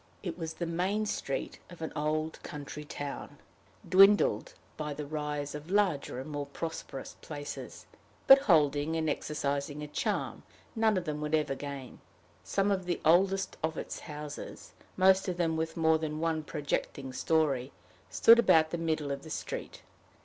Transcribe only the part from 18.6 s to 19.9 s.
the middle of the street.